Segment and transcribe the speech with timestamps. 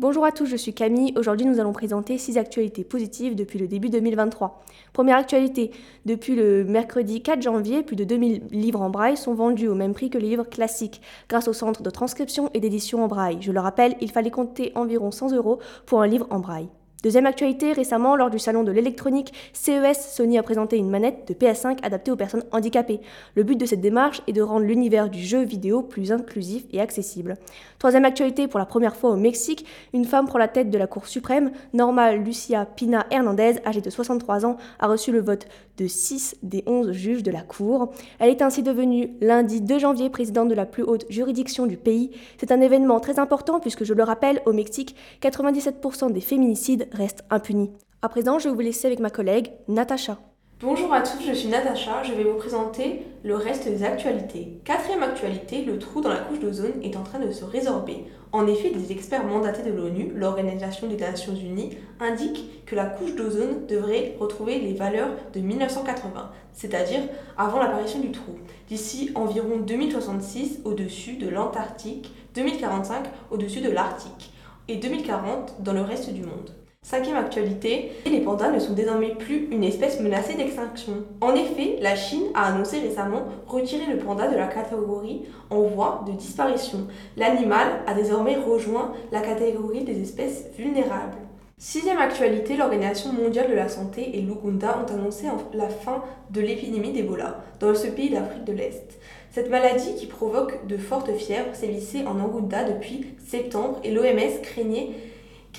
[0.00, 1.12] Bonjour à tous, je suis Camille.
[1.18, 4.64] Aujourd'hui, nous allons présenter 6 actualités positives depuis le début 2023.
[4.94, 5.72] Première actualité,
[6.06, 9.92] depuis le mercredi 4 janvier, plus de 2000 livres en braille sont vendus au même
[9.92, 13.42] prix que les livres classiques, grâce au centre de transcription et d'édition en braille.
[13.42, 16.70] Je le rappelle, il fallait compter environ 100 euros pour un livre en braille.
[17.02, 21.32] Deuxième actualité, récemment, lors du salon de l'électronique CES, Sony a présenté une manette de
[21.32, 23.00] PS5 adaptée aux personnes handicapées.
[23.36, 26.80] Le but de cette démarche est de rendre l'univers du jeu vidéo plus inclusif et
[26.80, 27.38] accessible.
[27.78, 29.64] Troisième actualité, pour la première fois au Mexique,
[29.94, 31.52] une femme prend la tête de la Cour suprême.
[31.72, 35.46] Norma Lucia Pina Hernandez, âgée de 63 ans, a reçu le vote
[35.78, 37.92] de 6 des 11 juges de la Cour.
[38.18, 42.10] Elle est ainsi devenue lundi 2 janvier présidente de la plus haute juridiction du pays.
[42.36, 47.24] C'est un événement très important puisque, je le rappelle, au Mexique, 97% des féminicides reste
[47.30, 47.72] impuni.
[48.02, 50.18] À présent, je vais vous laisser avec ma collègue Natacha.
[50.62, 54.60] Bonjour à tous, je suis Natacha, je vais vous présenter le reste des actualités.
[54.64, 58.04] Quatrième actualité, le trou dans la couche d'ozone est en train de se résorber.
[58.32, 63.16] En effet, des experts mandatés de l'ONU, l'Organisation des Nations Unies, indiquent que la couche
[63.16, 67.00] d'ozone devrait retrouver les valeurs de 1980, c'est-à-dire
[67.38, 68.36] avant l'apparition du trou,
[68.68, 74.34] d'ici environ 2066 au-dessus de l'Antarctique, 2045 au-dessus de l'Arctique
[74.68, 76.54] et 2040 dans le reste du monde.
[76.90, 81.04] Cinquième actualité, les pandas ne sont désormais plus une espèce menacée d'extinction.
[81.20, 86.02] En effet, la Chine a annoncé récemment retirer le panda de la catégorie en voie
[86.08, 86.88] de disparition.
[87.16, 91.18] L'animal a désormais rejoint la catégorie des espèces vulnérables.
[91.58, 96.92] Sixième actualité, l'Organisation mondiale de la santé et l'Ouganda ont annoncé la fin de l'épidémie
[96.92, 98.98] d'Ebola dans ce pays d'Afrique de l'Est.
[99.30, 104.90] Cette maladie qui provoque de fortes fièvres sévissait en Ouganda depuis septembre et l'OMS craignait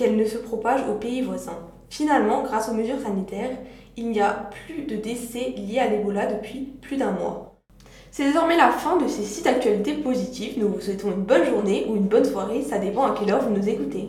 [0.02, 1.60] qu'elle ne se propage aux pays voisins.
[1.88, 3.56] Finalement, grâce aux mesures sanitaires,
[3.96, 7.60] il n'y a plus de décès liés à l'Ebola depuis plus d'un mois.
[8.10, 10.58] C'est désormais la fin de ces sites actualités positives.
[10.58, 13.42] Nous vous souhaitons une bonne journée ou une bonne soirée, ça dépend à quelle heure
[13.42, 14.08] vous nous écoutez.